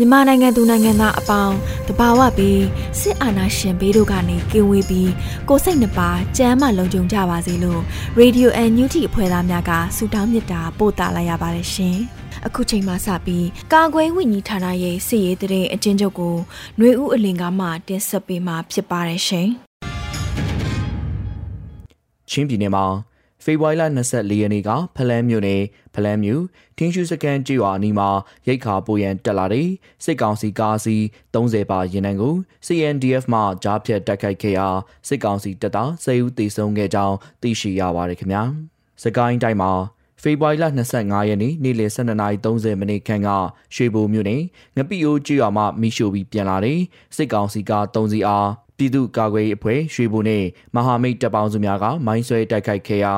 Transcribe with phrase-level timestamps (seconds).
[0.00, 1.56] မြန်မာနိုင်ငံသူနိုင်ငံသားအပေါင်း
[1.88, 2.62] တဘာဝပြီး
[3.00, 5.10] စစ်အာဏာရှင်ဘေးတို့ကနေကင်းဝေးပြီး
[5.48, 7.80] ကိုစိတ်နှပါကြမ်းမှလုံခြုံကြပါစေလို့
[8.20, 11.96] Radio NUG အဖွဲ့သားများကဆုတောင်းမေတ္တာပို့သလာရပါတယ်ရှင်။
[12.46, 16.36] အခုချိန်မှစပြီးကာကွယ်ဝိညာဉ်ဌာနရဲ့စီရေးတဲ့အချင်းချုပ်ကို
[16.78, 19.48] ຫນွေဦးအလင်ကားမှတင်ဆက်ပေးမှာဖြစ်ပါတယ်ရှင်။
[22.30, 22.84] ချင်းပြည်နယ်မှာ
[23.44, 25.62] ဖေဖော်ဝါရီလ24ရက်နေ့ကဖလန်းမြို့နယ်
[25.94, 26.44] ဖလန်းမြို့
[26.76, 28.08] ထင်းရှူစကန်ကြေးရွာအနီးမှာ
[28.46, 29.68] ရိတ်ခါပိုရန်တက်လာတဲ့
[30.04, 31.02] စစ်ကောင်စီကားစီး
[31.34, 32.34] 30ပါရင်နံကို
[32.66, 34.68] CNDF မှကြားဖြတ်တိုက်ခိုက်ခဲ့ရာ
[35.08, 38.42] စစ်ကောင်စီတပ်သား10ဦးသေဆုံးခဲ့ကြောင်းသိရှိရပါတယ်ခင်ဗျာ။
[39.02, 39.72] စကိုင်းတိုင်းမှာ
[40.22, 40.64] ဖေဖော်ဝါရီလ
[40.96, 43.28] 25ရက်နေ့နေ့လယ်12:30မိနစ်ခန့်က
[43.74, 44.42] ရွှေဘိုမြို့နယ်
[44.76, 46.78] ငပိအိုးကျွော်မှမိရှိုပြီးပြန်လာတဲ့
[47.16, 48.48] စစ်ကောင်စီက3စီအား
[48.80, 53.14] ပြည်သူ့ကာကွယ်ရေးအဖွဲ့ရွှေဘိုနဲ့မဟာမိတ်တပ်ပေါင်းစုများကမိုင်းဆွဲတိုက်ခိုက်ခဲ့ရာ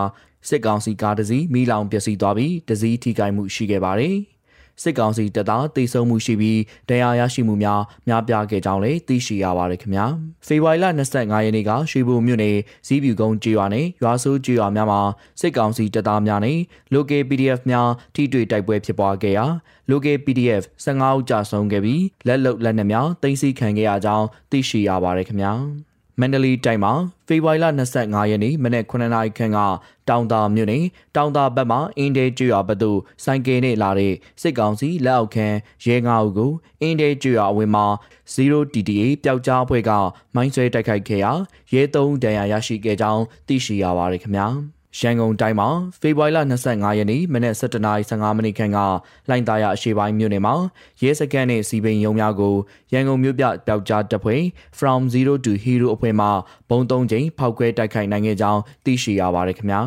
[0.49, 4.17] စစ်ကောင်စီကားတစ်စီးမိလောင်ပျက်စီးသွားပြီးတစ်စီးထိခိုက်မှုရှိခဲ့ပါတယ်။
[4.83, 10.07] စစ်ကောင်စီတပ်သားတေဆုံးမှုရှိပြီးတရားရရှိမှုများများပြားခဲ့ကြောင်းလည်းသိရှိရပါတယ်ခင်ဗျာ။
[10.47, 12.57] ဖေဖော်ဝါရီလ25ရက်နေ့ကရွှေဘိုမြို့နယ်
[12.87, 15.01] ဇီးပြူကုန်းကျေးရွာနဲ့ရွာဆိုးကျေးရွာများမှာ
[15.41, 16.59] စစ်ကောင်စီတပ်သားများနဲ့
[16.95, 19.47] local PDF များထိတွေ့တိုက်ပွဲဖြစ်ပွားခဲ့ရာ
[19.91, 25.55] local PDF 15ဦးကြာဆုံးခဲ့ပြီးလက်လုံလက်နက်များတင်စီခံခဲ့ရကြောင်းသိရှိရပါတယ်ခင်ဗျာ။
[26.21, 26.93] မန္တလေးတိုင်းမှာ
[27.27, 29.59] ဖေဖော်ဝါရီလ25ရက်နေ့မနက်9:00နာရီခန့်က
[30.09, 30.85] တောင်တာမြို့နယ်
[31.17, 35.47] တောင်တာဘက်မှအင်းတဲကျွော်ဘက်သို့စိုင်းကယ်နဲ့လာတဲ့စစ်ကောင်စီလက်အောက်ခံ
[35.85, 37.87] ရဲငါးဦးကိုအင်းတဲကျွော်အဝင်မှာ
[38.35, 39.91] 0TTA ပျောက်ကြားအဖွဲ့က
[40.35, 41.33] မိုင်းဆွဲတိုက်ခိုက်ခဲ့ရာ
[41.73, 44.49] ရဲသုံးဒဏ်ရာရရှိခဲ့ကြောင်းသိရှိရပါတယ်ခင်ဗျာ။
[44.99, 45.69] ရန်ကုန်တိုင်းမှာ
[46.01, 48.79] ဖေဖော်ဝါရီလ25ရက်နေ့မနက်7:15မိနစ်ခန့်က
[49.29, 50.55] လိုင်သားရအရှိပိုင်းမြို့နယ်မှာ
[51.03, 52.55] ရဲစခန်းနဲ့စီပင်ရုံများကို
[52.93, 54.43] ရန်ကုန်မြို့ပြပျောက်ကြားတပ်ဖွဲ့
[54.79, 56.27] From Zero to Hero အဖွဲ့မှ
[56.69, 59.81] ဘုံ၃ချိန်ဖောက်ခွဲတိုက်ခိုက်နိုင်ခဲ့ကြောင်းသိရှိရပါတယ်ခင်ဗျာ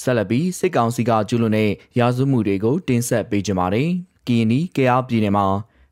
[0.00, 3.90] ဆက်လက်ပြီးစစ်ကောင်စီကကျူးလွန်တဲ့ရာဇဝမှုတွေကိုတင်ဆက်ပေးကြပါမယ်။
[4.26, 5.46] ကီနီကေအားပြည်နယ်မှာ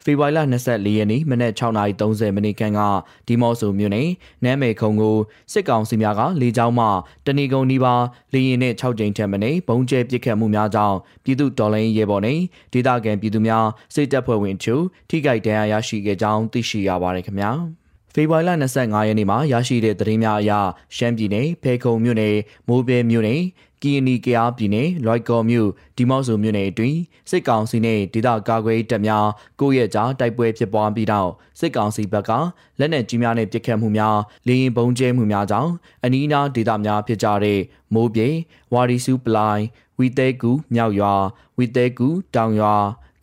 [0.04, 2.80] ဖေဖော်ဝါရီလ24ရက်နေ့မနက်6:30မိနစ်ခန့်က
[3.26, 4.08] ဒီမော့ဆိုမြို့နယ်
[4.44, 5.16] နမ်းမေခုံကို
[5.52, 6.86] စစ်ကောင်စီများကလေကြောင်းမှ
[7.26, 8.02] တဏီကုံနီးပါး
[8.32, 12.38] လေရင်နဲ့6ကြိမ်ထက်မနည်းဘုံကျဲပစ်ခတ်မှုများကြောင့်ပြည်သူတော်လှန်ရေးရဲဘော်နဲ့
[12.72, 17.52] ဒေသခံပြည်သူများစစ်တပ်ဖွဲ့ဝင်ချို့ထိခိုက်ဒဏ်ရာရရှိခဲ့ကြောင်းသိရှိရပါတယ်ခင်ဗျာ။
[18.14, 20.52] ဖေဖော်ဝါရီလ25ရက်နေ့မှာရရှိတဲ့သတင်းများအရ
[20.96, 22.36] ရှမ်းပြည်နယ်ဖေခုံမြို့နယ်
[22.68, 23.42] မိုးပြဲမြို့နယ်
[23.82, 26.98] ကီနီကယားပြည်နယ်လွိုက်ကော်မြို့ဒီမော့ဆိုမြို့နယ်အတွင်း
[27.30, 29.26] စစ်ကောင်စီနဲ့ဒေသကာကွယ်တပ်များ
[29.60, 32.30] ကိုယ့်ရဲ့ကြားတိုက်ပွဲဖြစ်ပွားပြီးတော့စစ်ကောင်စီဘက်က
[32.78, 35.72] လက်နက်ကြီးများနဲ့ပစ်ခတ်မှုများလေရင်ပုံကျဲမှုများကြောင့်
[36.04, 37.60] အနီးနားဒေသများဖြစ်ကြတဲ့
[37.94, 38.28] မိုးပြေ
[38.72, 39.62] ဝါရီစုပလိုင်
[39.98, 41.14] ဝီတဲကူမြောက်ရွာ
[41.58, 42.74] ဝီတဲကူတောင်ရွာ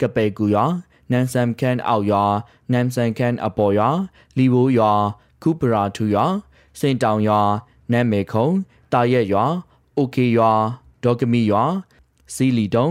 [0.02, 0.66] ကပဲကူရွာ
[1.12, 2.24] နန်ဆမ်ခန်အောက်ရွာ
[2.72, 3.90] နမ်ဆန်ခန်အပေါ်ရွာ
[4.38, 4.92] လီဘိုးရွာ
[5.42, 6.26] ခုပရာထူရွာ
[6.80, 7.42] စင်တောင်ရွာ
[7.92, 8.48] နမ်မေခုံ
[8.94, 9.46] တာရက်ရွာ
[10.00, 10.52] အိုကေရွာ
[11.04, 11.64] ဒေါကမီရွာ
[12.34, 12.90] စီလီတုံ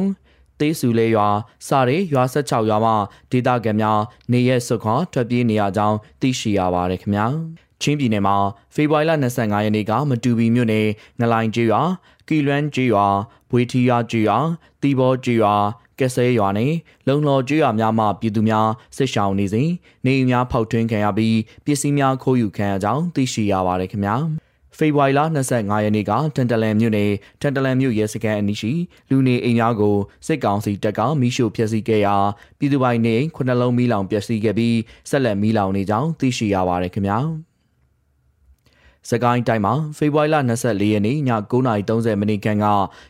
[0.58, 1.28] သေးစုလဲရွာ
[1.66, 2.94] စတဲ့ရွာ16ရွာမှာ
[3.30, 4.00] ဒေသခံများ
[4.32, 7.26] နေရက်စွခွာထွက်ပြေးနေရကြောင်းသိရှိရပါတယ်ခင်ဗျာ
[7.80, 8.36] ချင်းပြည်နယ်မှာ
[8.74, 10.86] ဖေဖော်ဝါရီလ25ရက်နေ့ကမတူပီမြို့နယ်
[11.20, 11.82] ငလိုင်ကျေးရွာ
[12.28, 13.06] ကီလွမ်းကျေးရွာ
[13.50, 14.38] ဘွေထီယာကျေးရွာ
[14.82, 15.54] တီဘောကျေးရွာ
[15.98, 16.72] ကက်ဆဲရွာနဲ့
[17.06, 19.68] လုံလော်ကျေးရွာများမှပြည်သူများစစ်ရှောင်နေစဉ်
[20.04, 24.16] နေအိမ်များဖောက်ထွင်းခံရပြီးပစ္စည်းများခိုးယူခံရကြောင်းသိရှိရပါတယ်ခင်ဗျာ
[24.78, 25.20] ဖေဖော်ဝါရီလ
[25.52, 27.10] 25ရက်နေ့ကတန်တလန်မြို့နယ်
[27.42, 28.72] တန်တလန်မြို့ရဲစခန်းအနီးရှိ
[29.10, 29.96] လူနေအိမ်များကို
[30.26, 32.16] စစ်ကောင်စီတပ်ကမိရှို့ဖျက်ဆီးခဲ့ရာ
[32.58, 34.76] ပြည်သူပိုင်နေအိမ်ခုနှလုံးမီးလောင်ပျက်စီးခဲ့ပြီး
[35.10, 37.18] ဆက်လက်မီးလောင်နေကြောင်းသိရှိရပါတယ်ခင်ဗျာ။
[39.10, 41.18] စကိုင်းတိုင်းမှာဖေဖော်ဝါရီလ24ရက်နေ့ည
[41.50, 42.66] 9:30မိနစ်ခန့်က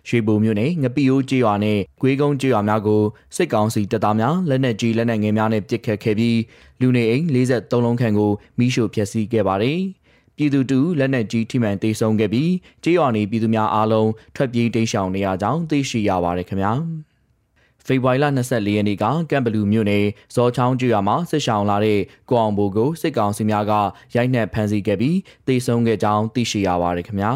[0.09, 3.03] ရွှေဘိုမြို့နယ်ငပီအိုးကျေးရွာနဲ့ဂွေးကုန်းကျေးရွာများကို
[3.37, 6.39] စစ်ကောင်စီတပ်သားများလက်နက်ကြီးလက်နက်ငယ်များနဲ့ပစ်ခတ်ခဲ့ပြီး
[6.81, 9.81] လူနေအိမ်43လုံးခန့်ကိုမိရှို့ဖျက်ဆီးခဲ့ပါတယ်။
[10.39, 12.53] ပြည်သူတူလက်နက်ကြီးထိမှန်တေဆုံးခဲ့ပြီး
[12.85, 16.73] ကြေးရွာနေပြည်သူများအားလုံးထွက်ပြေးတိမ်းရှောင်နေရကြောင်းသိရှိရပါတယ်ခင်ဗျာ
[17.87, 20.05] ဖေဖော်ဝါရီလ24ရက်နေ့ကကမ်ဘလူးမြို့နယ်
[20.35, 23.73] ဇော်ချောင်းကျွာမှာစစ်ရှောင်လာတဲ့ကိုအောင်ဘိုကိုစစ်ကောင်စီများက
[24.15, 27.33] ရိုက်နှက်ဖမ်းဆီးခဲ့ပြီးတေဆုံးခဲ့ကြောင်းသိရှိရပါတယ်ခင်ဗျာ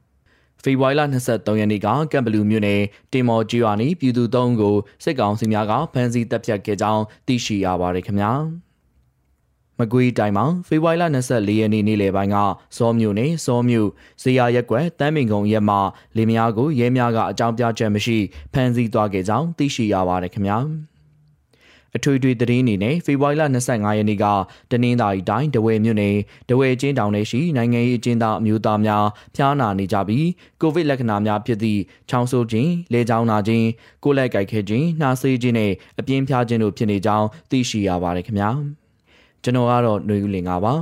[0.62, 2.80] ။ဖေဖော်ဝါရီလ23ရက်နေ့ကကမ်ဘလူးမြို့နယ်
[3.12, 8.32] တင်မော်ကျွာနီပြည်သူသုံးကိုစစ်ကောင်စီများကဖမ်းဆီးတပ်ဖြတ်ခဲ့ကြောင်းသိရှိရပါတယ်ခင်ဗျာ။
[9.78, 12.36] မကွေးတိုင်းမှာဖေဖော်ဝါရီလ24ရက်နေ့နေ့လယ်ပိုင်းက
[12.76, 13.88] စောမြို့နယ်စောမြို့
[14.22, 15.76] ဇေယျရက်ကွယ်တမ်းမင်ကုံရက်မှ
[16.16, 18.18] လေများကိုရဲများကအကြောင်းပြချက်မရှိ
[18.52, 20.58] ဖမ်းဆီးသွားခဲ့ကြောင်းသိရှိရပါတယ်ခင်ဗျာ
[21.96, 24.24] အထွေထွေသတင်းအနေနဲ့ဖေဖော်ဝါရီလ25ရက်နေ့က
[24.70, 26.16] တနင်္သာရီတိုင်းဒဝဲမြို့နယ်
[26.48, 30.28] ဒဝဲချင်းတောင်ထဲရှိနိုင်ငံရေးအကျဉ်းသားအမျိုးသားများဖျားနာနေကြပြီး
[30.60, 31.80] ကိုဗစ်လက္ခဏာများဖြစ်သည့်
[32.10, 33.64] ချောင်းဆိုးခြင်း၊လေကြောင်းနာခြင်း၊
[34.04, 38.50] ကိုယ်လက်ကိုက်ခဲခြင်း၊နှာစေးခြင်းနဲ့အပြင်းပြားခြင်းတို့ဖြစ်နေကြောင်းသိရှိရပါတယ်ခင်ဗျာ။
[39.43, 40.73] ကျွန်တော်ကတော့ຫນွေဦးလင်ပါပါ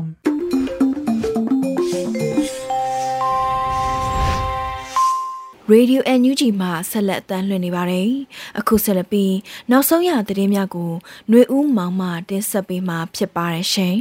[5.69, 8.09] ရေဒီယို NUG မှာဆက်လက်အသံလွှင့်နေပါတယ်။
[8.59, 9.35] အခုဆက်လက်ပြီး
[9.71, 10.91] နောက်ဆုံးရသတင်းများကို
[11.29, 13.95] ຫນွေဦးမောင်မှတင်ဆက်ပေးမှာဖြစ်ပါတယ်ရှင်။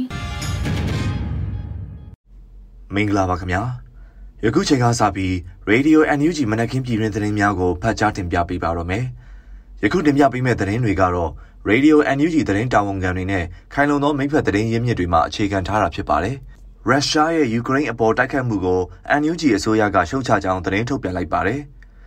[2.93, 3.61] မင်္ဂလာပါခင်ဗျာ။
[4.45, 5.33] ယခုချိန်ကစပြီး
[5.71, 9.05] Radio NUG မနက်ခင်းပြည်တွင်သတင်းများကိုဖတ်ကြားတင်ပြပေးပါရမယ်။
[9.83, 11.31] ယခုတင်ပြပေးမယ့်သတင်းတွေကတော့
[11.68, 16.36] Radio NUG သတင်းတာဝန်ခံတွေနဲ့ခိုင်လုံသောမိဖက်သတင်းရင်းမြစ်တွေမှအခြေခံထားတာဖြစ်ပါတယ်။
[16.88, 18.80] ရုရှားရဲ့ယူကရိန်းအပေါ်တိုက်ခိုက်မှုကို
[19.20, 21.60] NUG အစိုးရကရှုတ်ချကြောင်းသတင်းထုတ်ပြန်လိုက်ပါတယ်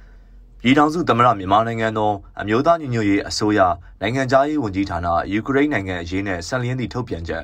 [0.62, 3.60] ။ပြည်ထောင်စုသမ္မတမြန်မာနိုင်ငံတော်အမျိုးသားညီညွတ်ရေးအစိုးရ
[4.02, 7.44] နိုင်ငံသားရေးဝန်ကြီးဌာနယူကရိန်းနိုင်ငံအရေးနဲ့ဆက်လျင်းသည့်ထုတ်ပြန်ချက်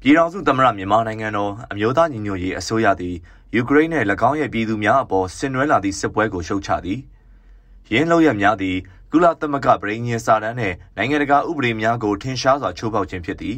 [0.00, 3.14] ပြည်ထောင်စုသမ္မတမြန်မာနိုင်ငံတော်အမျိုးသားညီညွတ်ရေးအစိုးရသည်
[3.54, 7.00] ယူကရိန်းနှင့်၎င်းရဲ့ပြည်သူများအပေါ်ဆင်နွှဲလာသည့်စစ်ပွဲကိုရှုတ်ချသည်
[7.92, 8.76] ရင်းလောက်ရများသည်
[9.16, 13.56] ကုလသမဂ္ဂပြည်ညင်စာတမ်းနှင့်နိုင်ငံတကာဥပဒေများကိုထင်ရှားစွာချိုးဖောက်ခြင်းဖြစ်သည်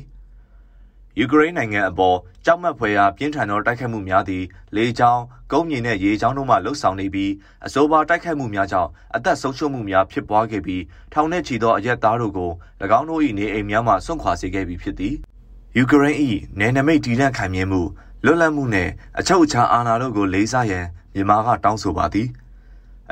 [1.19, 4.45] ယူကရိန်းနိုင်ငံအပေါ်ကြောက်မက်ဖွယ်ရာပြင်းထန်သောတိုက်ခိုက်မှုများသည်
[4.77, 5.23] လေကြောင်း၊
[5.53, 7.33] ကုန်းမြေနှင့်ရေကြောင်းတို့မှလှုပ်ဆောင်နေပြီး
[7.67, 10.83] အဆိုပါတိုက်ခိုက်မှုများကြောင့်အသက်ဆုံးရှုံးမှုများဖြစ်ပွားခဲ့ပြီး
[11.13, 12.51] ထောင်ထဲချီသောအရက်သားတို့ကို၎
[12.99, 15.15] င်းတို့၏နေအိမ်များမှဆွန့်ခွာစေခဲ့ပြီးဖြစ်သည်
[15.77, 16.19] ယူကရိန်း၏
[16.59, 17.81] နယ်နိမိတ်တည်တံ့ခိုင်မြဲမှု
[18.25, 22.29] လွတ်လပ်မှုနှင့်အချုပ်အခြာအာဏာတို့ကိုလေးစားရန်မြန်မာကတောင်းဆိုပါသည်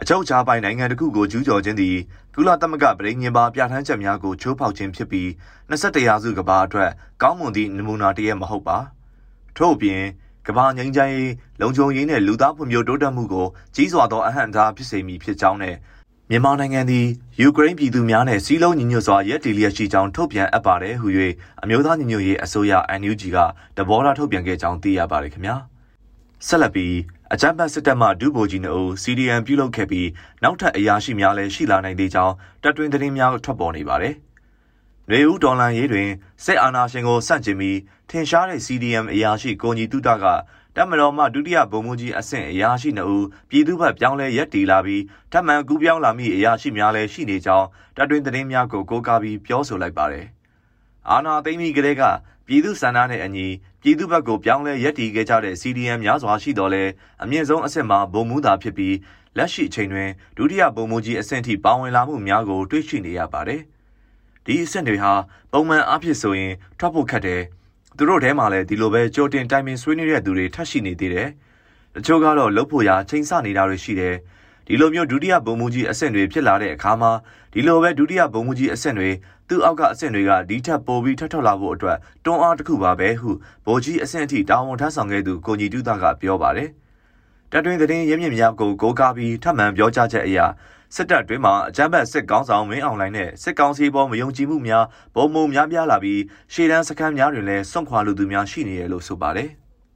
[0.00, 1.96] အချုပ်အခြာပိုင်နိုင်ငံတစ်ခုကိုကျူးကျော်ခြင်းသည်
[2.34, 5.28] ကုလသမဂ္ဂပြည်ညင်ပါပြဋ္ဌာန်းချက်များကိုချိုးဖောက်ခြင်းဖြစ်ပြီး
[5.70, 6.90] 21ရာစုကဘာအတွက်
[7.22, 8.78] ကောင်းမွန်သည့်နမူနာတစ်ရပ်မဟုတ်ပါ
[9.56, 10.02] ထို့အပြင်
[10.46, 15.76] ကဘာငိမ့်ချမ်းရေးလုံခြုံရေးနဲ့လူသားဖွံ့ဖြိုးတိုးတက်မှုကိုကြီးစွာသောအဟန့်အတားဖြစ်စေမည်ဖြစ်ကြောင်းနဲ့
[16.30, 17.06] မြန်မာနိုင်ငံသည်
[17.40, 21.08] ယူကရိန်းပြည်သူများနဲ့စီးလုံးညီညွတ်စွာရပ်တည်လျက်ရှိကြောင်းထုတ်ပြန်အပ်ပါတယ်ဟု၍
[21.62, 23.38] အမျိုးသားညီညွတ်ရေးအစိုးရ NUG က
[23.76, 25.56] တဘောထားထုတ်ပြန်ခဲ့ကြောင်းသိရပါတယ်ခင်ဗျာ
[26.46, 26.94] ဆက်လက်ပြီး
[27.32, 30.08] အကြမ်းဖက်စစ်တပ်မှဒုဗိုလ်ကြီးနှုတ် CDM ပြုလုပ်ခဲ့ပြီး
[30.42, 34.14] နောက်ထပ်အရာရှိများလည်းရှိလာနိုင်သေးကြောင်းတပ်တွင်သတင်းများထွက်ပေါ်နေပါတယ်။
[35.10, 36.08] နေဦးဒေါ်လန်ရေးတွင်
[36.44, 37.78] စစ်အာဏာရှင်ကိုစန့်ကျင်ပြီး
[38.10, 40.24] ထင်ရှားတဲ့ CDM အရာရှိကိုကြီးတုတက
[40.76, 47.66] တပ်မတော်မှဒုတိယဗိုလ်မှူးကြီးအဆင့်အရာရှိနှုတ်ပြည်သူ့ဘက်ပြောင်းလဲရက်တီလာပြီးထပ်မံကူးပြောင်းလာမိအရာရှိများလည်းရှိနေကြောင်း
[47.96, 50.26] တပ်တွင်သတင်းများကိုကိုးကားပြီးပြောဆိုလိုက်ပါတယ်။
[51.10, 52.02] အာဏာသိမ်းပြီးကတည်းက
[52.46, 53.46] ပြည်သူစံနာနဲ့အညီ
[53.82, 56.84] ပြည်သူဘက်ကိုပြောင်းလဲရက်တီခဲ့ကြတဲ့ CDM များစွာရှိတော်လဲ
[57.22, 58.96] အမြင့်ဆုံးအဆင့်မှာဗိုလ်မှူးသာဖြစ်ပြီး
[59.36, 63.60] လက်ရှိအချိန်တွင်ဒုတိယဗိုလ်မှူးကြီးအဆင့်ထိပါဝင်လာမှုများကိုတွေ့ရှိနေရပါတယ်။
[64.44, 65.12] ဒီအဆင့်တွေဟာ
[65.52, 67.42] ပုံမှန်အဖြစ်ဆိုရင်ထွက်ဖို့ခက်တယ်။
[67.96, 71.28] သူတို့ထဲမှာလည်းဒီလိုပဲကြိုတင်တိုင်ပင်ဆွေးနွေးတဲ့သူတွေထပ်ရှိနေသေးတယ်။
[71.94, 74.14] တချို့ကတော့လှုပ်ဖို့ရာချိန်ဆနေတာတွေရှိတယ်။
[74.66, 77.12] ဒီလိုမျိုးဒုတိယဘုံမူကြီးအဆင့်တွေဖြစ်လာတဲ့အခါမှာ
[77.52, 79.10] ဒီလိုပဲဒုတိယဘုံမူကြီးအဆင့်တွေ
[79.48, 83.30] သူ့အောက်ကအဆင့်တွေကဒီထက်ပိုပြီးထပ်ထွက်လာဖို့အတွက်တွန်းအားတစ်ခုပါပဲဟု
[83.64, 86.68] ဗိုလ်ကြီးအဆင့်အထိတာဝန်ထမ်းဆောင်ခဲ့သူကိုကြီးတူးသားကပြောပါတယ်။
[87.52, 90.38] တတွင်သတင်းရင်းမြစ်များကိုကိုးကားပြီးထပ်မံပြောကြားချက်အရ
[90.94, 96.20] စစ်တပ်တွင်မှအကြမ်းဖက်စစ်ကောင်းဆောင်မင်းအောင်လှိုင်နဲ့စစ်ကောင်စီပေါ်မယုံကြည်မှုများပုံမှုများပြားလာပြီး
[96.52, 99.48] ရှေ့တန်းစခန်းများတွင်လည်းစွန့်ခွာလူသူများရှိနေတယ်လို့ဆိုပါတယ်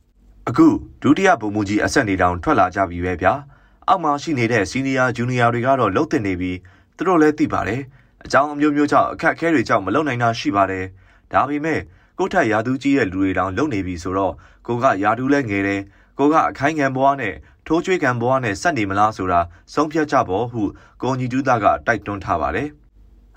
[0.48, 0.66] ။အခု
[1.02, 3.34] ဒုတိယဗိုလ်မှူးကြီးအဆင့်နေတောင်ထွက်လာကြပြီပဲဗျာ။
[3.88, 6.58] အောက်မှာရှိနေတဲ့စီနီယာဂျူနီယာတွေကတော့လှုပ်တင်နေပြီး
[6.96, 7.82] သူတို့လည်းသိပါတယ်
[8.24, 10.84] အကြောင်းအမျိုးမျိုးကြောင့်အခက်အခဲတွေကြောင့်မလုံနိုင်တာရှိပါတယ်
[11.32, 11.80] ဒါပေမဲ့
[12.18, 14.34] ကိုထက်ရာသူကြီးရဲ့လူတွေတောင်လုံနေပြီဆိုတော့
[14.66, 15.82] ကိုကရာသူလဲငယ်တယ်
[16.18, 17.34] ကိုကအခိုင်ခံဘွားနဲ့
[17.66, 19.40] ထိုးချွေးခံဘွားနဲ့ဆက်နေမလားဆိုတာ
[19.74, 20.62] ဆုံးဖြတ်ကြဖို့ဟု
[21.02, 22.68] ကိုညီတူးသားကတိုက်တွန်းထားပါတယ်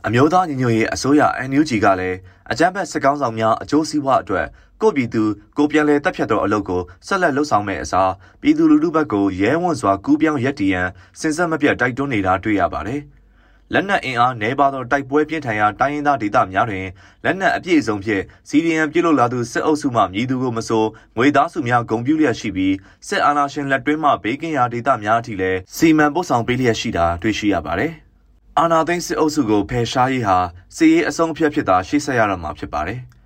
[0.06, 2.18] အမျိုးသားညီညွတ်ရေးအစိုးရ NUG ကလည်း
[2.52, 4.48] အကြမ်းဖက်စစ်ကောင်းဆောင်များအကျိုးစီးပွားအတွက်
[4.82, 5.24] ကိုပြည်သူ
[5.58, 8.12] ကိုပြန်လည်တပ်ဖြတ်သောအလုပ်ကိုဆက်လက်လှုပ်ဆောင်မဲ့အစား
[8.42, 10.88] ပြည်သူလူထုဘက်ကိုရဲဝံ့စွာကူးပြောင်းရက်တည်ရန်
[11.20, 13.02] စဉ်ဆက်မပြတ်တိုက်တွန်းနေတာတွေ့ရပါတယ်။
[13.74, 16.86] လက်နက်အင်အားနှဲပါသောတိုက်ပွဲပြင်းထန်ရာတိုင်းရင်းသားဒေသများတွင်
[17.24, 20.86] လက်နက်အပြည့်အစုံဖြင့်စီဒီအမ်ပြုလုပ်လာသူစစ်အုပ်စုမှမြည်သူကိုမဆို
[21.18, 22.76] ငွေသားစုများဂုံပြူလျက်ရှိပြီး
[23.08, 27.92] စစ်အာဏာရှင်လက်တွင်းမှဘေးကင်းရာဒေသများအထိလည်းစီမံပို့ဆောင်ပေးလျက်ရှိတာတွေ့ရှိရပါတယ်။
[28.60, 30.38] အာဏာသိမ်းစစ်အုပ်စုကိုဖယ်ရှားရေးဟာ
[30.76, 33.02] စီရေးအဆုံးအဖြတ်ဖြစ်တာရှေ့ဆက်ရတော့မှာဖြစ်ပါတယ်။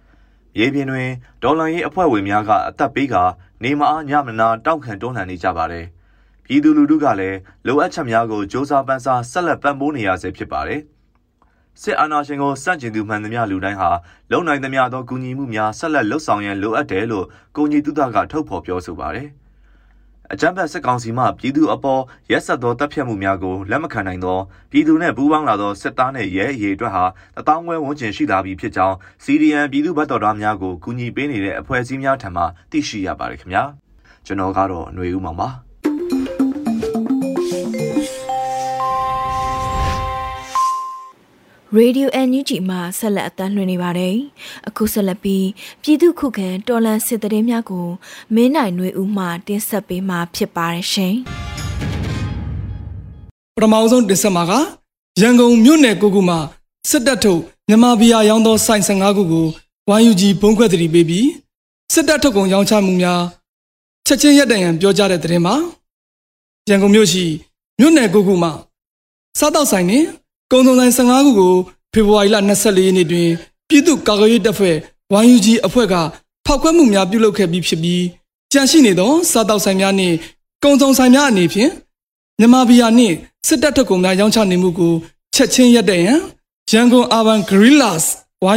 [0.59, 1.09] ရေပြင်တွင်
[1.43, 3.15] ဒေါ်လာရေးအဖွဲ့ဝင်များကအသက်ပေးက
[3.63, 5.85] နေမအားညမနာတောက်ခံတွန်းလှန်နေကြပါတယ်။
[6.45, 10.81] ပြည်သူလူထုကလည်းလိုအပ်ချက်များကိုစ조사ပန်းစားဆက်လက်ပံ့ပိုးနေရဆဲဖြစ်ပါတယ်
[11.81, 13.89] စစ်အာဏာရှင်ကိုစန့်ကျင်သူမှန်သမျှလူတိုင်းဟာ
[14.31, 19.27] လုံနိုင်သမျှသောကူညီမှုများဆက်လက်လှုပ်ဆောင်ရန်လိုအပ်တယ်လို့ကိုကြီးတုဒကထုတ်ဖော်ပြောဆိုပါတယ်။
[20.33, 22.01] အကြမ်းဖက်စစ်ကောင်စီမှပြည်သူအပေါ်
[22.31, 24.39] ရက်ဆက်သောတပ်ဖြတ်မှုများကိုလက်မခံနိုင်သော
[24.71, 27.03] ပြည်သူနှင့်ပူးပေါင်းလာသောစစ်သားနှင့်ရဲအရေးအတွက်ဟာ
[27.37, 33.63] တပေါင်းဝဲဝန်းကျင်ရှိလာပြီဖြစ်ကြောင်း CDN ပြည်သူ့ဘတ်တော်သားများကိုကူညီပေးနေတဲ့အဖွဲ့အစည်းများထံမှသိရှိရပါတယ်ခင်ဗျာ
[34.25, 35.64] ကျွန်တော်ကတော့ຫນွေဦးမောင်ပါ
[41.75, 44.15] ရေဒီယို NUG မှာဆက်လက်အသံလွှင့်နေပါတယ်။
[44.67, 45.45] အခုဆက်လက်ပြီး
[45.81, 47.85] ပြည်သူခုခံတော်လှန်စစ်တရင်များကို
[48.35, 51.15] မင်းနိုင်ຫນွေဦးမှတင်ဆက်ပေးမှာဖြစ်ပါတယ်ရှင်။
[53.55, 54.53] ပထမဆုံးတင်ဆက်မှာက
[55.21, 56.37] ရန်ကုန်မြို့နယ်ကိုကူမှာ
[56.89, 59.45] စစ်တပ်ထုတ်မြန်မာပြည်ရောင်းသောစိုင်15ခုကို
[60.03, 61.27] YUG ဘုံခွဲတရီပေးပြီး
[61.93, 63.21] စစ်တပ်ထုတ်ကုန်ရောင်းချမှုများ
[64.05, 65.55] ချက်ချင်းရပ်တန့်ရန်ပြောကြားတဲ့တဲ့ရင်မှာ
[66.69, 67.23] ရန်ကုန်မြို့ရှိ
[67.79, 68.51] မြို့နယ်ကိုကူမှာ
[69.39, 70.05] စားတောက်ဆိုင်နှင့်
[70.51, 71.53] ကုံစုံဆိုင်15ခုကို
[71.93, 73.29] ဖေဖော်ဝါရီလ24ရက်နေ့တွင်
[73.69, 74.75] ပြည်သူ့ကာကွယ်ရေးတပ်ဖွဲ့
[75.25, 75.95] YUG အဖွဲ့က
[76.45, 78.03] ဖောက်ခွဲမှုများပြုလုပ်ခဲ့ပြီးဖြစ်ပြီး
[78.51, 80.15] ကြန့်ရှိနေသောစားတောက်ဆိုင်များနှင့်
[80.63, 81.71] ကုံစုံဆိုင်များအနေဖြင့်
[82.39, 83.15] မြန်မာပြည်နှင့်
[83.47, 84.93] စစ်တပ်ထုတ်ကုန်များရောင်းချနေမှုကို
[85.35, 86.19] ချက်ချင်းရပ်တန့်ရန်
[86.71, 88.05] ရန်ကုန် Urban Guerrillas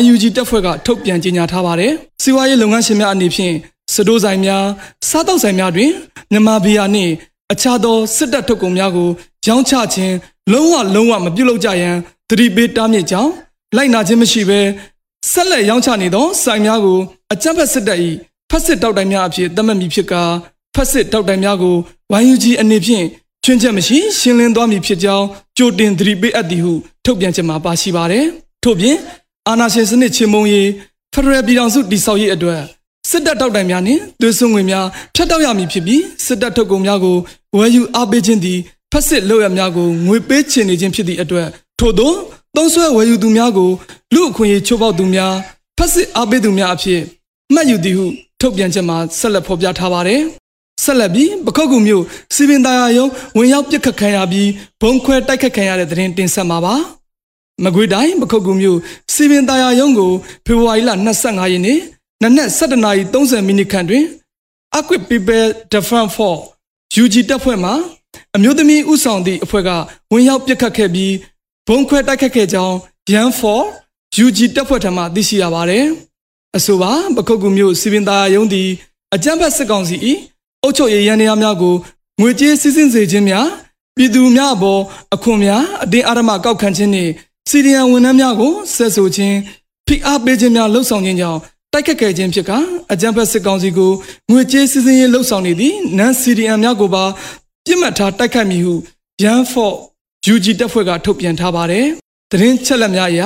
[0.07, 1.92] YUG တပ်ဖွဲ့ကထုတ်ပြန်ကြေညာထားပါတယ်။
[2.23, 3.54] စီးပွားရေးလုပ်ငန်းရှင်များအနေဖြင့်
[3.95, 4.64] စတိုးဆိုင်များ
[5.09, 5.90] စားတောက်ဆိုင်များတွင်
[6.30, 7.12] မြန်မာပြည်နှင့်
[7.52, 9.09] အခြားသောစစ်တပ်ထုတ်ကုန်များကို
[9.47, 10.14] ရောင်းချခြင်း
[10.52, 11.97] လုံးဝလုံးဝမပြုတ်လောက်ကြရန်
[12.28, 13.31] သတိပေးတားမြစ်ကြောင်း
[13.76, 14.61] လိုက်နာခြင်းမရှိဘဲ
[15.31, 16.99] ဆက်လက်ရောင်းချနေသောဆိုင်များကို
[17.33, 17.99] အကြမ်းဖက်စစ်တပ်၏
[18.50, 20.23] ဖက်စစ်တောက်တိုင်များအဖြစ်သတ်မှတ်မည်ဖြစ်ကာ
[20.75, 21.76] ဖက်စစ်တောက်တိုင်များကို
[22.25, 23.05] YUG အနေဖြင့်
[23.45, 25.26] ချွင်းချက်မရှိရှင်းလင်းသွားမည်ဖြစ်ကြောင်း
[25.57, 26.73] ကြိုတင်သတိပေးအပ်သည်ဟု
[27.05, 28.25] ထုတ်ပြန်ချက်မှာပါရှိပါတယ်။
[28.62, 28.97] ထို့ပြင်
[29.49, 30.69] အာဏာရှင်စနစ်ချေမှုန်းရေး
[31.12, 32.61] ဖက်ဒရယ်ပြည်ထောင်စုတည်ဆောက်ရေးအတွက်
[33.11, 37.17] စစ်တပ်တောက်တိုင်များနှင့်သွေးစွန်းငွေများဖြတ်တောက်ရမည်ဖြစ်ပြီးစစ်တပ်ထုတ်ကုန်များကို
[37.57, 38.59] ဝယ်ယူအားပေးခြင်းသည်
[38.92, 42.12] ဖက်စစ်လုပ်ရများကိုငွေပေးချေနေခြင်းဖြစ်သည့်အတွက်ထို့သော
[42.57, 43.71] သုံးဆွဲဝယ်ယူသူများကို
[44.14, 45.35] လူအခွင့်အရေးချိုးဖောက်သူများ
[45.78, 47.00] ဖက်စစ်အားပေးသူများအဖြစ်
[47.54, 48.07] မှတ်ယူသည်ဟု
[48.40, 50.21] ထုတ်ပြန်ချက်မှာဆက်လက်ဖော်ပြထားပါတယ်။
[50.85, 52.04] ဆက်လက်ပြီးပခုတ်ကူမျိုး
[52.35, 54.49] စီပင်သားရုံဝင်ရောက်ပစ်ခတ်ခံရပြီး
[54.80, 56.75] ဘုံခွဲတိုက်ခတ်ခံရတဲ့သတင်းတင်ဆက်မှာပါ။
[57.64, 58.78] မကွေးတိုင်းပခုတ်ကူမျိုး
[59.14, 60.11] စီပင်သားရုံကို
[60.47, 60.90] ဖေဖော်ဝါရီလ
[61.23, 61.78] 25ရက်နေ့
[62.23, 64.04] နနက်7:30မိနစ်ခန့်တွင်
[64.78, 66.35] Equip People Defense for
[67.02, 67.73] UG တပ်ဖွဲ့မှ
[68.38, 69.71] အမျိုးသမီးဥဆောင်သည့်အဖွဲ့က
[70.12, 71.14] ဝင်ရောက်ပစ်ခတ်ခဲ့ပြီး
[71.68, 72.76] ဘုံခွဲတိုက်ခတ်ခဲ့ကြောင်း
[73.12, 73.64] ရန်ဖော်
[74.25, 75.85] UG တပ်ဖွဲ့ထံမှသိရှိရပါတယ်။
[76.57, 78.68] အဆိုပါပခုတ်ကူမျိုးစီပင်သားရုံးသည်
[79.14, 79.97] အကြမ်းဖက်စစ်ကောင်စီ၏
[80.62, 81.75] အုပ်ချုပ်ရေးရန်ရာများကို
[82.21, 83.47] ငွေကြေးစစ်စင်စေခြင်းများ
[83.97, 84.80] ပြည်သူများအပေါ်
[85.14, 87.11] အခွန်များအတင်းအဓမ္မကောက်ခံခြင်းနှင့်
[87.49, 89.37] စီရီယံဝန်ထမ်းများကိုဆက်ဆိုခြင်း
[89.87, 91.40] ဖိအားပေးခြင်းများလှုံ့ဆော်ခြင်းကြောင့်
[91.73, 92.50] တိုက်ခတ်ခဲ့ခြင်းဖြစ်က
[92.92, 93.92] အကြံဖက်စစ်ကောင်စီကို
[94.30, 97.04] ငွေကြေးစစ်စင်ရေးလှုပ်ဆောင်နေသည့်နန်စီဒီအမ်များကိုပါ
[97.69, 98.75] ပြစ်မှတ်ထားတိုက်ခတ်မည်ဟု
[99.23, 99.77] ရန်ဖော့
[100.33, 101.87] UG တပ်ဖွဲ့ကထုတ်ပြန်ထားပါတယ်။
[102.31, 103.23] သတင်းချက်လက်များအရ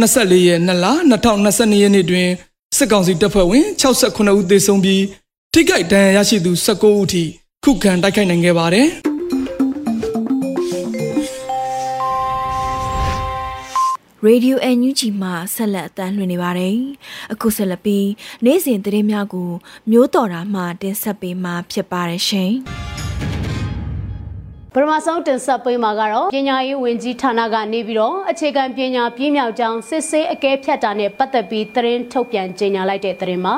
[0.00, 2.28] 24ရက်2လ2022ရက်နေ့တွင်
[2.76, 5.02] စစ်ကောင်စီတပ်ဖွဲ့ဝင်68ဦးသေဆုံးပြီး
[5.52, 7.22] ထိခိုက်ဒဏ်ရာရရှိသူ19ဦးထိ
[7.64, 8.88] ခုခံတိုက်ခိုက်နိုင်ခဲ့ပါတယ်။
[14.24, 16.76] ရေဒီယို NUG မှာဆက်လက်အသံလွှင့်နေပါတယ်။
[17.32, 18.08] အခုဆက်လက်ပြီး
[18.44, 19.50] နေ့စဉ်သတင်းများကို
[19.90, 22.52] မျိုးတော်တာမှတင်ဆက်ပေးမှာဖြစ်ပါတယ်ရှင်။
[24.74, 33.54] ပထမဆုံးတင်ဆက်ပေးမှာကတော့ပညာရေးဝန်ကြီးဌာနကနေပြီးတော့အခြေခံပညာပြည့်မြောက်ကြောင်းစစ်ဆေးအကဲဖြတ်တာနဲ့ပတ်သက်ပြီးသတင်းထုတ်ပြန်ကြေညာလိုက်တဲ့သတင်းမှာ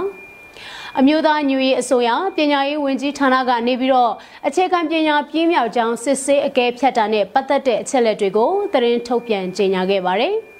[0.99, 4.13] အမျိုးသားညွေအစိုးရပညာရေးဝန်ကြီးဌာနကနေပြီးတော့
[4.47, 10.35] အခြေခံပညာပြည့်မြောက်ကြောင်းစစ်ဆေးအကဲဖြတ်တာနဲ့ပတ်သက်တဲ့အချက်လက်တွေကိုသတင်းထုတ်ပြန်ကြေညာခဲ့ပါတယ်။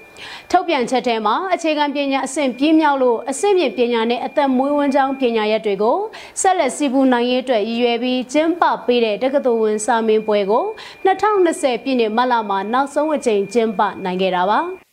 [0.51, 5.99] ထုတ်ပြန်ချက်ထဲမှာအခြေခံပညာအဆင့်ပြည့်မြောက်လို့အဆင့်မြင့်ပညာနဲ့အသက်မွေးဝမ်းကြောင်းပညာရပ်တွေကို
[6.41, 10.65] ဆက်လက်စီးပူးနိုင်ရေးအတွက်ရည်ရွယ်ပြီးကျင်းပပေးတဲ့တက္ကသိုလ်ဝင်စာမင်းပွဲကို
[11.07, 14.84] 2020ပြည့်နှစ်မတ်လမှာနောက်ဆုံးအကြိမ်ကျင်းပနိုင်ခဲ့တာပါ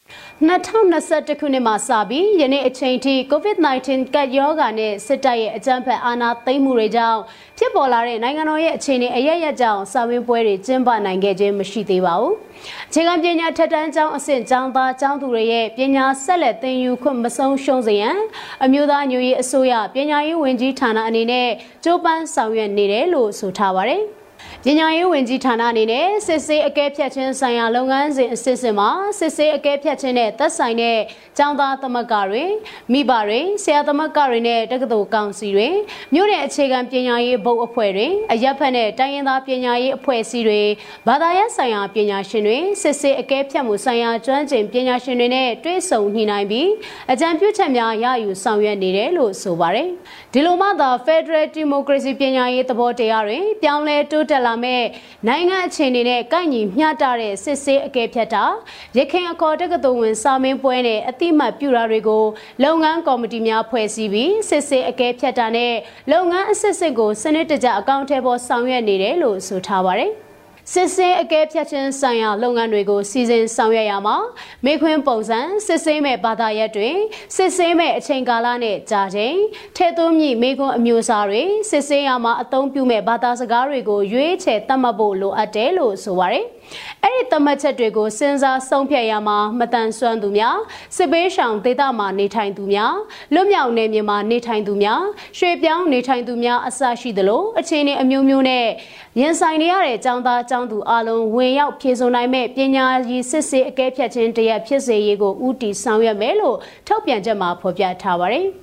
[0.42, 7.20] 2021ခုနှစ်မှာစပြီးယနေ့အချိန်ထိ COVID-19 ကပ်ရောဂါနဲ့စစ်တပ်ရဲ့အကြမ်းဖက်အာဏာသိမ်းမှုတွေကြောင့်
[7.58, 12.34] ဖြစ်ပေါ်လာတဲ့နိုင်ငံတော်ရဲ့အခြေအနေအရရကြောင့်စာမင်းပွဲတွေကျင်းပနိုင်ခဲ့ခြင်းမရှိသေးပါဘူး။
[12.90, 18.18] အခြေခံပညာထက်တန်းကျောင်းအဆင့်ကျောင်းသားကျောင်းသူတွေရဲ့ပညာဆက်လက်သင်ယူခွင့်မဆုံးရှုံးစေရန်
[18.64, 21.50] အမျိုးသားညွရေးအစိုးရပညာရေးဝန်ကြီးဌာနအနေနဲ့
[21.84, 24.04] ကြိုးပမ်းဆောင်ရွက်နေတယ်လို့ဆိုထားပါတယ်။
[24.66, 28.90] ပညာရေးဝန်ကြီးဌာနအနေနဲ့စစ်ဆေးအကဲဖြတ်ခြင်းဆိုင်ရာလုပ်ငန်းစဉ်အစစ်အစစ်မှာ
[29.20, 31.00] စစ်ဆေးအကဲဖြတ်ခြင်းနဲ့သက်ဆိုင်တဲ့
[31.38, 32.46] ကျောင်းသားသမဂ္ဂတွေ
[32.92, 35.70] မိဘတွေဆရာသမဂ္ဂတွေနဲ့တက္ကသိုလ်ကောင်စီတွေ
[36.14, 40.62] မြို့နယ်အခြေခံပညာရေးဘုတ်အဖွဲ့တွေအရက်ဖက်နဲ့တိုင်းရင်းသားပညာရေးအဖွဲ့အစည်းတွေ
[41.08, 46.70] ဘာသာရပ်ဆိုင်ရာပညာရှင်တွေစစ်ဆေးအကဲဖြတ်မှုဆိုင်ရာကျွမ်းကျင်ပညာရှင်တွေနဲ့တွဲဆုံညှိနှိုင်းပြီး
[47.12, 49.90] အကြံပြုချက်များရယူဆောင်ရွက်နေတယ်လို့ဆိုပါတယ်
[50.34, 54.84] ဒီလိုမှသာ Federal Democracy ပညာရေးသဘောတရားတွေပြောင်းလဲတိုးတက်လာလာမဲ့
[55.28, 58.44] နိုင်ငံအခြေအနေနဲ့ကိုက်ညီမျှတတဲ့စစ်ဆေးအကဲဖြတ်တာ
[58.98, 62.26] ရခိုင်အခေါ်တက္ကသိုလ်ဝင်စာမင်းပွဲနဲ့အတိမတ်ပြုတာတွေကို
[62.64, 65.74] လုပ်ငန်းကော်မတီများဖွဲ့စည်းပြီးစစ်ဆေးအကဲဖြတ်တာနဲ့
[66.12, 70.14] လုပ်ငန်းအစစ်စစ်ကိုစနစ်တကျအကောင့်ထဲပေါ်ဆောင်ရွက်နေတယ်လို့ဆိုထားပါတယ်။
[70.70, 74.18] စစ်စင်းအကဲဖြတ်ခြင်းဆိုင်ရာလုပ်ငန်းတွေကိုစီစဉ်ဆောင်ရွက်ရမှာ
[74.66, 76.90] မေခွန်းပုံစံစစ်စင်းမဲ့ဘာသာရပ်တွေ
[77.36, 79.38] စစ်စင်းမဲ့အချိန်ကာလနဲ့ကြာချိန်
[79.78, 86.46] ထဲသွင်းမြင့်မေခွန်းအမျိုးအစားတွေစစ်စင်းရမှာအသုံးပြုမဲ့ဘာသာစကားတွေကိုရွေးချယ်သတ်မှတ်ဖို့လိုအပ်တယ်လို့ဆိုပါတယ်။
[87.04, 90.58] အဲ့ဒီသတ်မှတ်ချက်တွေကိုစဉ်းစားဆုံးဖြတ်ရမှာမတန်ဆွမ်းသူများ
[90.96, 92.96] စစ်ပေးရှောင်ဒေသမှာနေထိုင်သူများ
[93.34, 95.02] လွတ်မြောက်နေမြေမှာနေထိုင်သူများ
[95.38, 98.66] ရွှေပြောင်းနေထိုင်သူများအစရှိသလိုအခြေအနေအမျိုးမျိုးနဲ့
[99.20, 108.48] ရင်ဆိုင်နေရတဲ့ចောင်းသားចောင်းသူအလုံးဝင်ရောက်ဖြည့်စုံနိုင်မဲ့ပညာရေးစစ်စစ်အကဲဖြတ်ခြင်းတရက်ဖြစ်စေရေးကိုဦးတည်ဆောင်ရွက်မယ်လို့ထုတ်ပြန်ချက်မှာဖော်ပြထားပါတယ်။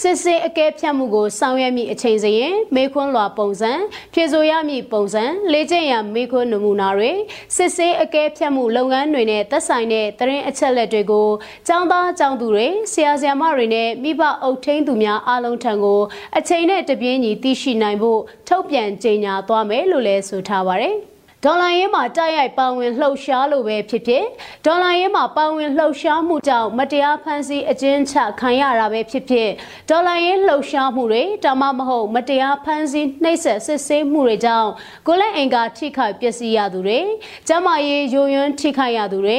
[0.00, 3.72] စစ်စစ်အကဲဖြတ်မှုကိုဆောင်ရွက်မိအချိန်စရင်မေခွန်းလွာပုံစံ
[4.12, 7.12] ဖြည့်ဆို့ရမည့်ပုံစံလေ့ကျင့်ရမေခွန်းနမူနာတွေ
[7.56, 11.28] စစ်စစ်အကဲဖြတ်မှုလုပ်ငန်းတွေနဲ့သက်ဆိုင်တဲ့သတင်းအချက်လက်တွေကို
[11.66, 16.00] ကျောင်းသားကျောင်းသူတွေဆရာဆရာမတွေနဲ့မိဘအုပ်ထိန်းသူများအားလုံးထံကို
[16.38, 20.96] အချိန်နဲ့တပြေးညီသိရှိနိုင်ဖို့ထုတ်ပြန်ကြေညာသွားမယ်လို့လည်းဆိုထားပါတယ်။
[21.44, 24.24] ဒေါ်လာရင်းမှာတိုက်ရိုက်ပါဝင်လှုပ်ရှားလို့ပဲဖြစ်ဖြစ်
[24.66, 29.50] ဒေါ်လာရင်းမှာပါဝင်လှုပ်ရှားမှုကြောင့်မတရားဖန်ဆီးအကျဉ်းချခံရတာပဲဖြစ်ဖြစ်
[29.90, 34.70] ဒေါ်လာရင်းလှုပ်ရှားမှုတွေဒါမှမဟုတ်မတရားဖန်ဆီးနှိပ်စက်စစ်ဆေးမှုတွေကြောင့်
[35.06, 37.00] ကိုလက်အင်္ကာထိခိုက်ပျက်စီးရသူတွေ
[37.48, 39.38] ကျမရေးယိုယွန်းထိခိုက်ရသူတွေ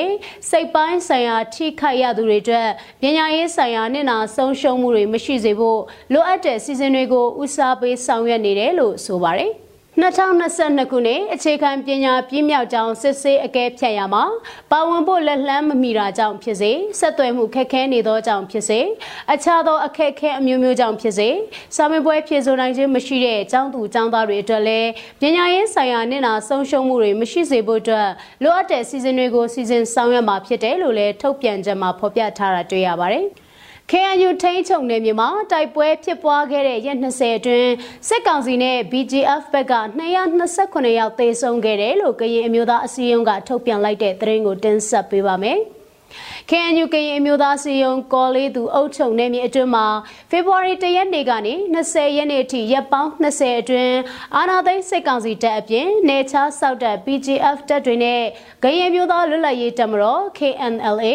[0.50, 2.70] စိတ်ပိုင်းဆိုင်ရာထိခိုက်ရသူတွေအတွက်
[3.02, 5.80] ပညာရေးဆိုင်ရာနဲ့နာဆုံးရှုံးမှုတွေမရှိစေဖို့
[6.14, 9.54] လိုအပ်တဲ့စီစဉ်တွေကိုဦးစားပေးဆောင်ရွက်နေတယ်လို့ဆိုပါတယ်။
[10.02, 14.24] 2022ခုနှစ်အခြေခံပညာပြည့်မြောက်ကြောင်းစစ်ဆေးအကဲဖြတ်ရမှာ
[14.72, 18.80] ပါဝင်ဖို့လက်လှမ်းမမီတာကြောင့်ဖြစ်စေဆက်သွယ်မှုခက်ခဲနေသောကြောင့်ဖြစ်စေ
[19.34, 21.30] အခြားသောအခက်အခဲအမျိုးမျိုးကြောင့်ဖြစ်စေ
[21.76, 24.90] စာမေးပွဲဖြေဆိုနိုင်ခြင်းမရှိတဲ့ကျောင်းသူကျောင်းသားတွေအတွက်လည်း
[25.22, 28.10] ပညာရေးဆိုင်ရာနဲ့နာဆုံးရှုံးမှုတွေမရှိစေဖို့အတွက်
[28.44, 33.28] လိုအပ်တဲ့စီစဉ်တွေကိုစီစဉ်ဆောင်ရွက်မှာဖြစ်တယ်လို့လည်းထုတ်ပြန်ချက်မှာဖော်ပြထားတာတွေ့ရပါတယ်။
[33.92, 37.72] KNU ထိန်းချုပ်နယ်မြေမှာတိုက်ပွဲဖြစ်ပွားခဲ့တဲ့ရက်20အတွင်း
[38.08, 39.74] စစ်ကောင်စီနဲ့ BGF ဘက်က
[40.36, 45.60] 229ယောက်သေဆုံးခဲ့တယ်လို့ကရင်အမျိုးသားအစည်းအရုံးကထုတ်ပြန်လိုက်တဲ့သတင်းကိုတင်ဆက်ပေးပါမယ်။
[46.50, 49.88] KNU ကရင်အမျိုးသားစီယုံကော်လေးသူအုပ်ချုပ်နေမြေအတွင်းမှာ
[50.30, 53.98] ဖေဖော်ဝါရီ၁ရက်နေ့ကနေ20ရက်နေ့အထိရက်ပေါင်း20အတွင်း
[54.36, 58.22] အာဏာသိမ်းစစ်ကောင်စီတပ်အပြင်နေချားစောက်တပ် PGF တပ်တွေနဲ့
[58.64, 61.14] ကရင်မျိုးသားလွတ်လပ်ရေးတပ်မတော် KNLA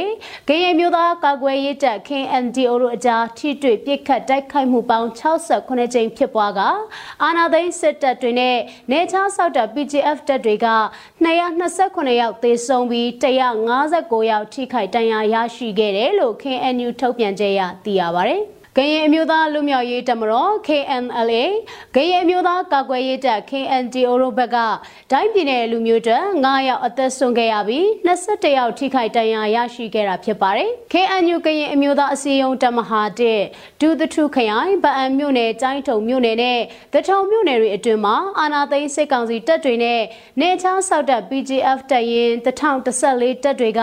[0.48, 6.60] ကရင်မျိုးသားကာကွယ်ရေးတပ် KNDO တို့အကြားထိတွေ့ပစ်ခတ်တိုက်ခိုက်မှုပေါင်း68ကြိမ်ဖြစ်ပွားက
[7.22, 8.56] အာဏာသိမ်းစစ်တပ်တွေနဲ့
[8.90, 10.68] နေချားစောက်တပ် PGF တပ်တွေက
[11.24, 18.36] 229ယောက်သေဆုံးပြီး159ယောက်ထိခိုက်ဒဏ်ရာရရှိခဲ့တယ်လို့ KNU ထုတ်ပြန်ကြေညာသိရပါဗျ။
[18.78, 21.44] ကရင်အမျိုးသားလူမျိုးရေးတပ်မတော် KNLA
[21.94, 24.56] ကရင်အမျိုးသားကာကွယ်ရေးတပ် KNDO တို့ဘက်က
[25.12, 33.02] တိုင်းပြည်နယ်လူမျိုးတပ်9ယောက်အသက်ဆုံးခဲ့ရပြီး21ယောက်ထိခိုက်ဒဏ်ရာရရှိခဲ့တာဖြစ်ပါတယ်။ KNU ကရင်အမျိုးသားအစည်းအရုံးတပ်မဟာ
[33.42, 36.60] 1ဒူးသထုခရိုင်ဗအံမြို့နယ်ကျိုင်းထုံမြို့နယ်နဲ့
[36.92, 40.00] တထုံမြို့နယ်တွေအတွင်းမှာအာနာသိန်းစစ်ကောင်စီတပ်တွေနဲ့
[40.40, 43.80] နေချောင်းဆောက်တပ် PGF တပ်ရင်း1014တပ်တွေက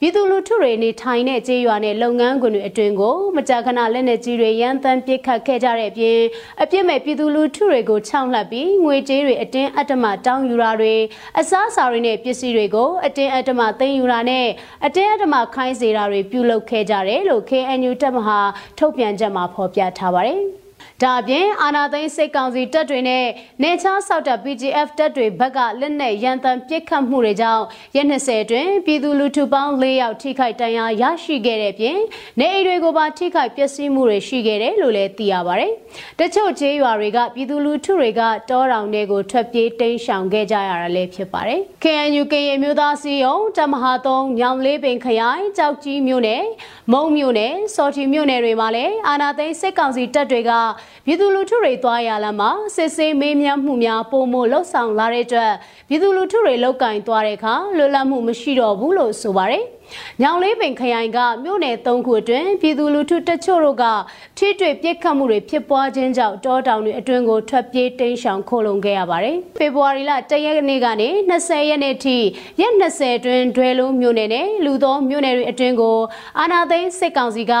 [0.00, 6.18] ပြည်သူလူထုတွေနေထိုင်တဲ့ကျေးရွာနဲ့လုပ်ငန်းခွင်တွေအတွင်းကိုမကြာခဏလက်နက်ကြီးကြီးတွေရန်တမ်းပစ်ခတ်ခဲ့ကြတဲ့အပြင်
[6.62, 10.94] အပြစ်မဲ့ပြည်သူလူထုတွေကိုခြောက်လှပ်ပြီးငွေကြေးတွေအတင်းအဓမ္မတောင်းယူတာတွေ
[11.38, 14.46] အစားအစာတွေနဲ့ပစ္စည်းတွေကိုအတင်းအဓမ္မသိမ်းယူတာနဲ့
[14.86, 18.38] အတင်းအဓမ္မခိုင်းစေတာတွေပြုလုပ်ခဲ့ကြတယ်လို့ KNU တပ်မဟာ
[18.78, 20.42] ထုတ်ပြန်ချက်မှာဖော်ပြထားပါတယ်။
[21.02, 23.24] ဒါအပြင်အာနာသိန်းစိတ်ကောင်စီတပ်တွေနဲ့
[23.62, 27.64] နေချားဆောက်တပ် PGF တပ်တွေဘက်ကလက်နက်ရန်တမ်းပစ်ခတ်မှုတွေကြောင့်
[27.96, 31.98] ရက်20အတွင်းပြည်သူလူထုပေါင်း၄ယောက်ထိခိုက်ဒဏ်ရာရရှိခဲ့တဲ့ပြင်
[32.40, 35.72] နေအိမ်တွေကိုပါထိခိုက်ပျက်စီးမှုတွေရှိခဲ့တယ်လို့လည်းသိရပါတယ်။
[36.18, 46.44] တချို့ကျေးရွာတွေကပြည်သူလူထုတွေကတောတောင်တွေကိုထွက်ပြေးတိမ်းရှောင်ခဲ့ကြရတာလည်းဖြစ်ပါတယ်။ KNU ကရင်မျိုးသားစီယုံတမဟာသုံးညောင်လေးပင်ခရိုင်ကြောက်ကြီးမြို့နယ်
[46.92, 50.52] မုံမြို့နယ်စော်တီမြို့နယ်တွေမှာလည်းအာနာသိန်းစစ်ကောင်စီတပ်တွေက
[51.04, 55.52] ပြည်သူလူထုတွေသွားရလမ်းမှာစစ်ဆေးမေးမြန်းမှုများပုံမလှုပ်ဆောင်လာတဲ့အတွက်
[55.88, 59.64] ပြည်သူလူထုတွေလောက်ကင်သွားတဲ့အခါလွတ်လပ်မှုမရှိတော့ဘူးလို့ဆိုပါတယ်။။
[60.22, 63.84] ညောင်လေးပင်ခရိုင်ကမြို့နယ်၃ခုအတွင်းပြည်သူလူထုတချို့တို့က
[64.38, 72.16] ထိတွေ့ပြစ်ခတ်မှုတွေဖြစ်ပွားခြင်းကြောင့်တောတောင်တွေအတွင်းကိုထွက်ပြေးတိမ်းရှောင်ခိုလုံခဲ့ရပါတယ်။ဖေဖော်ဝါရီလ၁ရက်နေ့ကနေ20ရက်နေ့ထိ
[72.60, 75.98] ရက်20အတွင်းဒွဲလုံးမြို့နယ်နဲ့လူသောမြို့နယ်တွေအတွင်းကို
[76.38, 77.54] အာနာသိန်းစစ်ကောင်စီက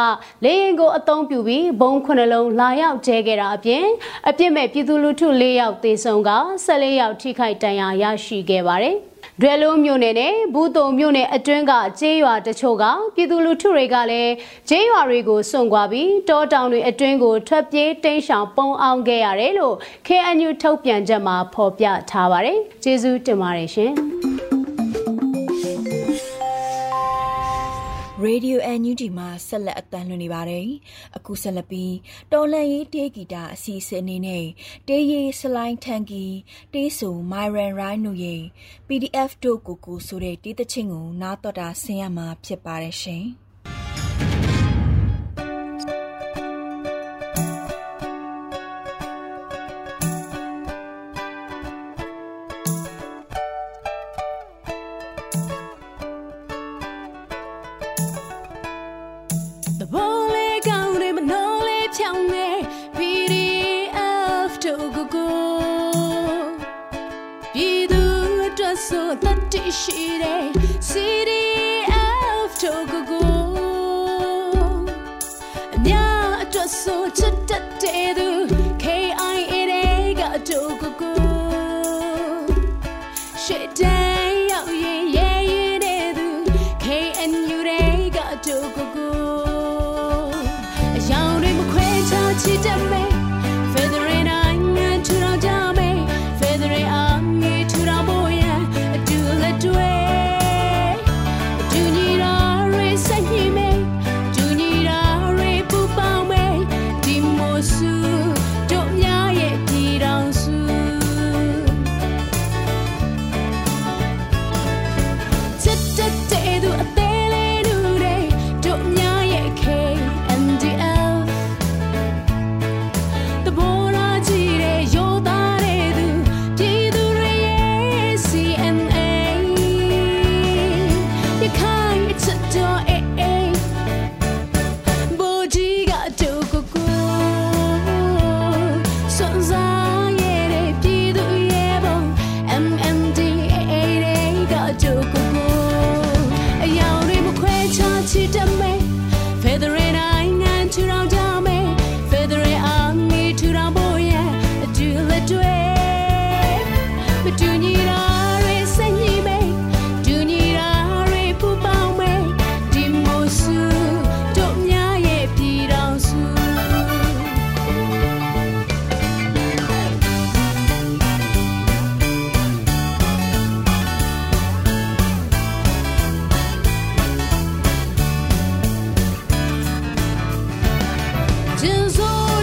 [0.44, 3.84] လေရင်ကိုအုံပြုပြီးဘုံခုနှလုံးလာရောက်ကျဲခဲ့တာအပြင်
[4.28, 6.30] အပြစ်မဲ့ပြည်သူလူထု၄ယောက်သေဆုံးက
[6.66, 8.96] 14ယောက်ထိခိုက်ဒဏ်ရာရရှိခဲ့ပါတယ်။
[9.40, 14.32] ဒဒွဲလုံးမြို့နယ်နဲ့ဘူးတုံမြို့နယ်အတွင်းကကျေးရွာတချို့ကပြည်သူလူထုတွေကလည်း
[14.68, 19.76] ကျေးရွာတွေကိုစွန့်ခွာပြီးတောတောင်တွေအတွင်းကိုထွက်ပြေးတိမ်းရှောင်ပုံအောင်ခဲ့ရတယ်လို့
[20.06, 23.92] KNU ထုတ်ပြန်ချက်မှာဖော်ပြထားပါတယ်။ကျေးဇူးတင်ပါတယ်ရှင်။
[28.26, 30.68] Radio NUG မှာဆက်လက်အသံလွှင့်နေပါတယ်။
[31.16, 31.94] အခုဆက်လက်ပြီး
[32.32, 34.44] တော်လန်ရေးတေးဂီတာအစီအစဉ်အနေနဲ့
[34.88, 36.24] တေးရေးစလိုင်းထန်ကီ
[36.72, 38.42] တေးဆူမိုင်ရန်ရိုင်းတို့ရဲ့
[38.88, 43.26] PDF တို့ကိုကိုဆိုတဲ့တေးသချင်းကိုနားတော်တာဆင်ရမှာဖြစ်ပါတယ်ရှင်။
[69.70, 70.50] CDF
[72.62, 73.30] တို့ကိုကို
[75.74, 77.69] အများအတွက်ဆိုချစ်တ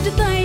[0.07, 0.37] ရေဒီ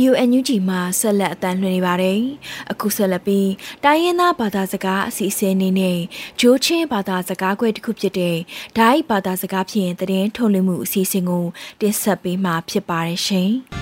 [0.00, 2.20] ယို NUG မှာဆက်လက်အသံလွှင့်နေပါတယ်။
[2.72, 3.50] အခုဆက်လက်ပြီး
[3.84, 5.98] တိုင်းရင်းသားဘာသာစကားအစီအစဉ်အနေနဲ့
[6.40, 8.36] ဂျိုးချင်းဘာသာစကားခွဲတစ်ခုဖြစ်တဲ့
[8.76, 11.44] ဒိုင်းဘာသာစကားဖြင့်တည်င်းထုတ်လွှင့်မှုအစီအစဉ်ကို
[11.80, 13.50] တင်ဆက်ပေးမှာဖြစ်ပါတယ်ရှင်။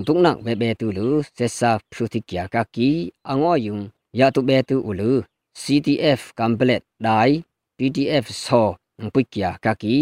[0.06, 2.90] tuk nak be be tu lu sesa phu thikya ka ki
[3.24, 5.22] ango yung ya tu be tu ulu
[5.62, 7.32] ctf kamble dai
[7.78, 8.62] pdf so
[9.14, 9.96] ပုတ်ကီယာကာကီ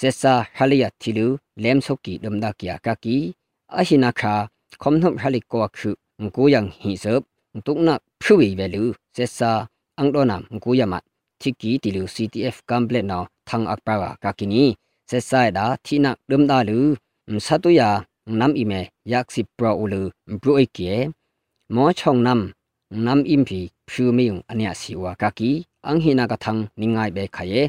[0.00, 1.26] ဆက်စာဟလျာတီလူ
[1.62, 3.16] လမ်ဆုကီဒမ်ဒါကီယာကာကီ
[3.78, 4.34] အဟိနာခါ
[4.82, 5.90] ခွန်နှုတ်ဟလိကောခု
[6.22, 7.20] ငကိုယံဟိဆပ်
[7.66, 7.94] တုကနာ
[8.24, 8.82] ဖူဝီဝဲလူ
[9.16, 9.50] ဆက်စာ
[9.98, 11.04] အန်ဒိုနမ်ငကိုယမတ်
[11.40, 14.64] တိကီတီလူ CTF ကမ်ပလက်နော်သန်းအပရာကာကီနီ
[15.10, 16.78] ဆက်စာဒါတီနာဒမ်ဒါလူ
[17.46, 17.88] စတုယာ
[18.38, 18.80] နမ်အီမေ
[19.10, 20.00] ယက်စီပရိုလူ
[20.42, 20.92] ဘရိုအိကေ
[21.74, 22.42] မောချောင်းနမ်
[23.04, 25.50] နမ်အင်ဖီဖြူမီယုံအနိယစီဝါကာကီ
[25.86, 27.62] အန်ဟိနာကသန်းနင်းငိုင်ဘေခယေ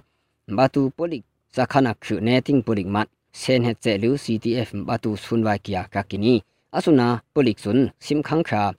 [0.47, 1.23] batu polik
[1.55, 7.07] zakhana khu neting polik mat sen het che lu ctf batu sunwa kia kakini asuna
[7.33, 8.73] polik sun sim khang kha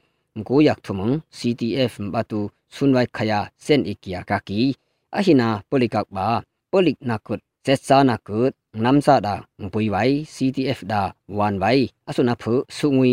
[0.47, 2.41] go yak thumung ctf batu
[2.75, 4.75] sunwa khaya sen ikia kaki
[5.19, 6.27] ahina polikak ba
[6.71, 8.53] polik nakut zetsa nakut
[8.85, 9.35] namsa da
[9.73, 11.03] pui wai ctf da
[11.39, 13.13] wan wai asuna phu sungwi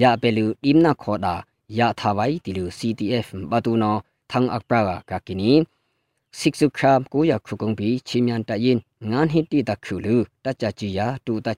[0.00, 1.34] ya belu dimna khoda
[1.78, 3.92] ya thawai tilu ctf batu no
[4.30, 5.52] thang akpra kakini
[6.38, 8.78] စိကစုခမ်ကိုရခုကုံဘီချီမြန်တရင်
[9.10, 11.48] ငန်ဟစ်တီတခုလူတချချီယာတူတ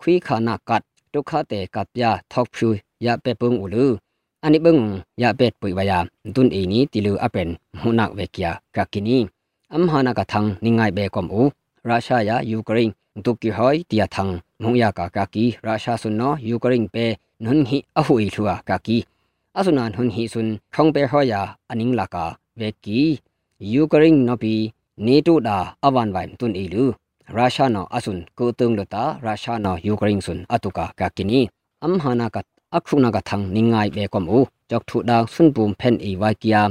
[0.01, 2.71] คุยขานากัดทุกขาเตกับยาทอกพิว
[3.05, 3.90] ยาเปปงอุลือ
[4.43, 4.79] อันนี้บึง
[5.23, 5.99] ยาเปดปุยวายา
[6.35, 7.49] ตุนอีนี้ติลืออเป็น
[7.81, 9.19] หุนักเวกียกากินี
[9.73, 11.43] อัมหานากะทังนิงไงเบกอมอู
[11.88, 12.79] ราชายายูเคร
[13.17, 14.29] นตุกิหอยเตียทัง
[14.62, 16.97] มุงยากากากีราชาสุนนอยูเครนเป
[17.45, 18.99] นุนฮิอหุยทัวกากี
[19.59, 21.40] asunan hun hi sun khong pe ho ya
[21.73, 22.25] aning laka
[22.59, 23.01] ve ki
[23.83, 24.55] ukraine no pi
[25.07, 26.85] nato da awan vai tun e lu
[27.37, 31.40] russia no asun ko tung lo ta russia no ukraine sun atuka ka kini
[31.85, 32.40] am hana ka
[32.77, 34.40] akhuna ka thang ningai be kom u
[34.71, 36.62] chok thu da sun bum pen e wa kia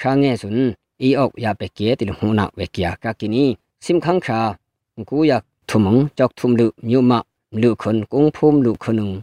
[0.00, 0.58] kha nge sun
[1.06, 3.44] e ok ya pe ke til hu na ve kia ka kini
[3.84, 4.38] sim khang kha
[5.08, 7.18] ku ya thumong chok thum lu nyu ma
[7.62, 9.14] lu khon kung phum lu khonung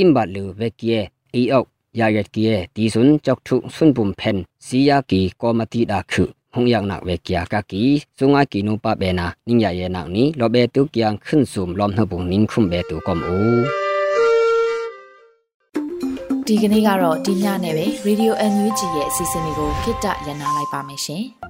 [0.00, 1.00] im ba lu ve kia
[1.40, 1.66] e ok
[1.99, 7.83] ยาเยกเยตีสุนจอกทุสุนบุมเพนสียากีกอมติดาคือหงยังนักเวกยากากี
[8.17, 13.37] สุงอากีนุปะเบนานิงยาเยนักนี้ลอเบตุกยังขึ้นสูมลอมหบุงนิงคุมเบตุกอมอู
[16.47, 21.23] ဒီကနေ့ကတော့ဒီညနဲ့ပဲ Radio NUG ရဲ့အစီအစဉ်လေးကိုခਿੱတရနာလိုက်ပါမယ်ရှင်။